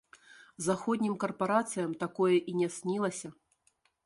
[0.67, 3.27] Заходнім карпарацыям такое і не снілася.